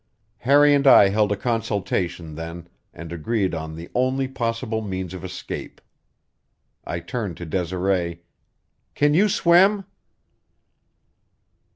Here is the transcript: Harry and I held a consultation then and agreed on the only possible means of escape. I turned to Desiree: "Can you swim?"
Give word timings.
Harry 0.39 0.73
and 0.73 0.87
I 0.87 1.09
held 1.09 1.31
a 1.31 1.35
consultation 1.35 2.33
then 2.33 2.67
and 2.91 3.11
agreed 3.13 3.53
on 3.53 3.75
the 3.75 3.91
only 3.93 4.27
possible 4.27 4.81
means 4.81 5.13
of 5.13 5.23
escape. 5.23 5.79
I 6.83 6.99
turned 6.99 7.37
to 7.37 7.45
Desiree: 7.45 8.23
"Can 8.95 9.13
you 9.13 9.29
swim?" 9.29 9.85